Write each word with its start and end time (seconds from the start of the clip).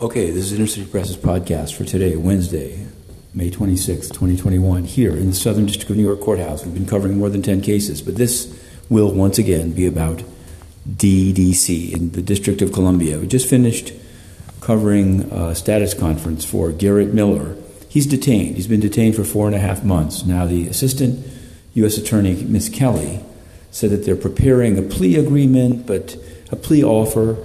Okay, 0.00 0.30
this 0.30 0.44
is 0.44 0.54
Inner 0.54 0.66
City 0.66 0.86
Press's 0.86 1.18
podcast 1.18 1.74
for 1.74 1.84
today, 1.84 2.16
Wednesday, 2.16 2.86
May 3.34 3.50
26, 3.50 4.08
2021, 4.08 4.84
here 4.84 5.14
in 5.14 5.26
the 5.26 5.34
Southern 5.34 5.66
District 5.66 5.90
of 5.90 5.98
New 5.98 6.04
York 6.04 6.20
Courthouse. 6.20 6.64
We've 6.64 6.72
been 6.72 6.86
covering 6.86 7.18
more 7.18 7.28
than 7.28 7.42
10 7.42 7.60
cases, 7.60 8.00
but 8.00 8.16
this 8.16 8.58
will 8.88 9.12
once 9.12 9.36
again 9.36 9.72
be 9.72 9.84
about 9.84 10.22
DDC 10.88 11.92
in 11.92 12.12
the 12.12 12.22
District 12.22 12.62
of 12.62 12.72
Columbia. 12.72 13.18
We 13.18 13.26
just 13.26 13.46
finished 13.46 13.92
covering 14.62 15.30
a 15.32 15.54
status 15.54 15.92
conference 15.92 16.46
for 16.46 16.72
Garrett 16.72 17.12
Miller. 17.12 17.58
He's 17.90 18.06
detained. 18.06 18.56
He's 18.56 18.68
been 18.68 18.80
detained 18.80 19.16
for 19.16 19.24
four 19.24 19.48
and 19.48 19.54
a 19.54 19.60
half 19.60 19.84
months. 19.84 20.24
Now, 20.24 20.46
the 20.46 20.66
Assistant 20.66 21.26
U.S. 21.74 21.98
Attorney, 21.98 22.42
Ms. 22.42 22.70
Kelly, 22.70 23.22
said 23.70 23.90
that 23.90 24.06
they're 24.06 24.16
preparing 24.16 24.78
a 24.78 24.82
plea 24.82 25.16
agreement, 25.16 25.86
but 25.86 26.16
a 26.50 26.56
plea 26.56 26.82
offer 26.82 27.36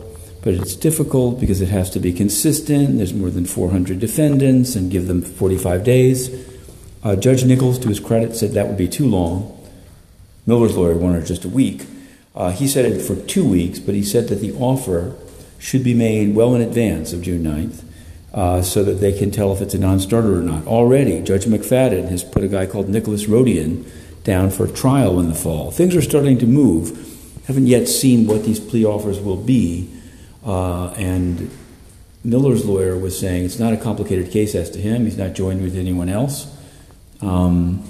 but 0.46 0.54
it's 0.54 0.75
difficult 0.75 1.39
because 1.39 1.59
it 1.59 1.70
has 1.70 1.89
to 1.89 2.00
be 2.00 2.14
consistent. 2.14 2.97
There's 2.97 3.15
more 3.15 3.32
than 3.32 3.46
400 3.46 4.00
defendants 4.00 4.75
and 4.75 4.92
give 4.92 5.07
them 5.07 5.24
45 5.24 5.83
days. 5.83 6.29
Uh, 7.04 7.15
Judge 7.15 7.43
Nichols, 7.43 7.79
to 7.79 7.89
his 7.89 8.00
credit, 8.00 8.36
said 8.36 8.51
that 8.51 8.68
would 8.68 8.78
be 8.78 8.87
too 8.87 9.07
long. 9.07 9.51
Miller's 10.46 10.78
lawyer 10.78 10.96
wanted 10.96 11.25
just 11.25 11.46
a 11.46 11.50
week. 11.50 11.87
Uh, 12.36 12.51
he 12.51 12.68
said 12.68 12.86
it 12.86 13.01
for 13.01 13.15
two 13.15 13.43
weeks, 13.43 13.79
but 13.79 13.96
he 13.96 14.04
said 14.04 14.28
that 14.28 14.36
the 14.36 14.54
offer 14.54 15.15
should 15.57 15.84
be 15.84 15.96
made 15.96 16.36
well 16.36 16.54
in 16.54 16.62
advance 16.62 17.12
of 17.12 17.23
June 17.23 17.43
9th 17.43 17.84
uh, 18.32 18.62
so 18.62 18.84
that 18.84 18.96
they 18.96 19.18
can 19.18 19.32
tell 19.32 19.51
if 19.51 19.62
it's 19.62 19.73
a 19.73 19.79
non 19.79 20.00
starter 20.00 20.37
or 20.37 20.43
not. 20.43 20.68
Already, 20.68 21.21
Judge 21.21 21.46
McFadden 21.46 22.09
has 22.09 22.23
put 22.23 22.43
a 22.43 22.48
guy 22.48 22.68
called 22.68 22.87
Nicholas 22.87 23.25
Rodean 23.25 23.84
down 24.23 24.51
for 24.51 24.68
trial 24.68 25.20
in 25.20 25.28
the 25.28 25.36
fall. 25.36 25.71
Things 25.71 25.96
are 25.96 26.04
starting 26.04 26.37
to 26.37 26.46
move. 26.46 26.92
Haven't 27.48 27.65
yet 27.65 27.87
seen 27.87 28.28
what 28.28 28.43
these 28.43 28.59
plea 28.59 28.86
offers 28.86 29.20
will 29.20 29.37
be, 29.37 29.89
uh, 30.46 30.94
and 30.98 31.50
Miller's 32.23 32.66
lawyer 32.66 32.98
was 32.98 33.20
saying 33.20 33.45
it's 33.45 33.59
not 33.59 33.73
a 33.73 33.78
complicated 33.78 34.32
case 34.32 34.56
as 34.56 34.70
to 34.72 34.80
him. 34.80 35.06
He's 35.06 35.18
not 35.18 35.34
joined 35.34 35.62
with 35.62 35.76
anyone 35.76 36.10
else. 36.10 36.52
Um, 37.22 37.84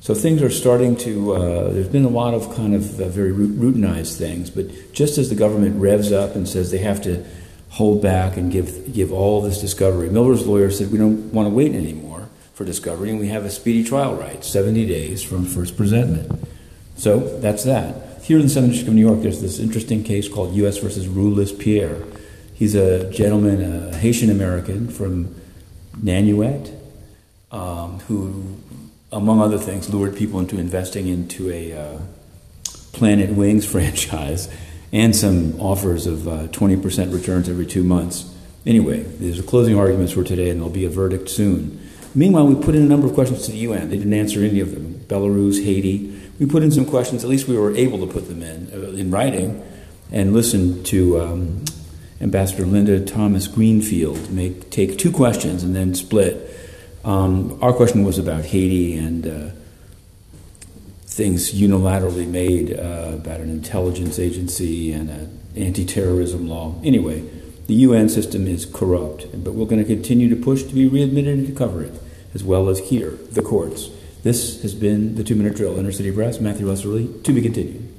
so 0.00 0.14
things 0.14 0.40
are 0.40 0.50
starting 0.50 0.96
to, 0.98 1.32
uh, 1.32 1.70
there's 1.70 1.88
been 1.88 2.04
a 2.04 2.08
lot 2.08 2.32
of 2.34 2.54
kind 2.54 2.74
of 2.74 3.00
uh, 3.00 3.08
very 3.08 3.32
routinized 3.32 4.16
things, 4.16 4.50
but 4.50 4.92
just 4.92 5.18
as 5.18 5.30
the 5.30 5.34
government 5.34 5.80
revs 5.80 6.12
up 6.12 6.36
and 6.36 6.48
says 6.48 6.70
they 6.70 6.78
have 6.78 7.02
to 7.02 7.24
hold 7.70 8.02
back 8.02 8.36
and 8.36 8.52
give, 8.52 8.92
give 8.94 9.12
all 9.12 9.40
this 9.40 9.60
discovery, 9.60 10.08
Miller's 10.08 10.46
lawyer 10.46 10.70
said 10.70 10.92
we 10.92 10.98
don't 10.98 11.32
want 11.32 11.46
to 11.46 11.54
wait 11.54 11.74
anymore 11.74 12.28
for 12.54 12.64
discovery 12.64 13.10
and 13.10 13.18
we 13.18 13.28
have 13.28 13.44
a 13.44 13.50
speedy 13.50 13.82
trial 13.82 14.14
right, 14.14 14.44
70 14.44 14.86
days 14.86 15.24
from 15.24 15.44
first 15.44 15.76
presentment. 15.76 16.46
So 16.96 17.18
that's 17.40 17.64
that. 17.64 18.15
Here 18.26 18.38
in 18.38 18.42
the 18.42 18.48
Southern 18.48 18.70
District 18.70 18.88
of 18.88 18.94
New 18.96 19.06
York, 19.06 19.22
there's 19.22 19.40
this 19.40 19.60
interesting 19.60 20.02
case 20.02 20.28
called 20.28 20.52
U.S. 20.56 20.78
versus 20.78 21.06
Rulis 21.06 21.56
Pierre. 21.56 22.02
He's 22.54 22.74
a 22.74 23.08
gentleman, 23.12 23.62
a 23.62 23.96
Haitian 23.96 24.30
American 24.30 24.88
from 24.88 25.32
Nanuet, 25.96 26.76
um, 27.52 28.00
who, 28.00 28.56
among 29.12 29.40
other 29.40 29.58
things, 29.58 29.94
lured 29.94 30.16
people 30.16 30.40
into 30.40 30.58
investing 30.58 31.06
into 31.06 31.52
a 31.52 31.72
uh, 31.72 32.00
Planet 32.90 33.30
Wings 33.30 33.64
franchise 33.72 34.52
and 34.92 35.14
some 35.14 35.60
offers 35.60 36.08
of 36.08 36.26
uh, 36.26 36.48
20% 36.48 37.14
returns 37.14 37.48
every 37.48 37.64
two 37.64 37.84
months. 37.84 38.34
Anyway, 38.66 39.02
there's 39.02 39.38
a 39.38 39.44
closing 39.44 39.78
arguments 39.78 40.12
for 40.12 40.24
today, 40.24 40.50
and 40.50 40.58
there'll 40.58 40.74
be 40.74 40.84
a 40.84 40.90
verdict 40.90 41.28
soon. 41.28 41.80
Meanwhile, 42.12 42.48
we 42.48 42.56
put 42.56 42.74
in 42.74 42.82
a 42.82 42.88
number 42.88 43.06
of 43.06 43.14
questions 43.14 43.46
to 43.46 43.52
the 43.52 43.58
UN. 43.58 43.88
They 43.88 43.98
didn't 43.98 44.14
answer 44.14 44.40
any 44.42 44.58
of 44.58 44.72
them. 44.72 45.04
Belarus, 45.06 45.64
Haiti, 45.64 46.25
we 46.38 46.46
put 46.46 46.62
in 46.62 46.70
some 46.70 46.84
questions. 46.84 47.24
At 47.24 47.30
least 47.30 47.48
we 47.48 47.56
were 47.56 47.74
able 47.74 47.98
to 48.06 48.12
put 48.12 48.28
them 48.28 48.42
in 48.42 48.70
uh, 48.72 48.90
in 48.90 49.10
writing, 49.10 49.62
and 50.10 50.32
listen 50.32 50.82
to 50.84 51.20
um, 51.20 51.64
Ambassador 52.20 52.66
Linda 52.66 53.04
Thomas 53.04 53.46
Greenfield 53.46 54.30
make 54.30 54.70
take 54.70 54.98
two 54.98 55.10
questions 55.10 55.62
and 55.62 55.74
then 55.74 55.94
split. 55.94 56.52
Um, 57.04 57.58
our 57.62 57.72
question 57.72 58.04
was 58.04 58.18
about 58.18 58.46
Haiti 58.46 58.96
and 58.96 59.26
uh, 59.26 59.50
things 61.04 61.54
unilaterally 61.54 62.26
made 62.26 62.72
uh, 62.78 63.12
about 63.14 63.40
an 63.40 63.48
intelligence 63.48 64.18
agency 64.18 64.92
and 64.92 65.08
an 65.08 65.40
anti-terrorism 65.56 66.48
law. 66.48 66.74
Anyway, 66.82 67.22
the 67.68 67.74
UN 67.74 68.08
system 68.08 68.46
is 68.46 68.66
corrupt, 68.66 69.26
but 69.42 69.54
we're 69.54 69.66
going 69.66 69.82
to 69.82 69.84
continue 69.84 70.28
to 70.28 70.36
push 70.36 70.64
to 70.64 70.74
be 70.74 70.86
readmitted 70.86 71.38
and 71.38 71.46
to 71.46 71.52
cover 71.54 71.82
it, 71.82 71.94
as 72.34 72.44
well 72.44 72.68
as 72.68 72.78
here, 72.90 73.12
the 73.30 73.40
courts. 73.40 73.88
This 74.26 74.60
has 74.62 74.74
been 74.74 75.14
the 75.14 75.22
two 75.22 75.36
minute 75.36 75.54
drill. 75.54 75.78
Inner 75.78 75.92
City 75.92 76.10
Press, 76.10 76.40
Matthew 76.40 76.68
Russell 76.68 77.06
to 77.06 77.32
be 77.32 77.40
continued. 77.40 77.95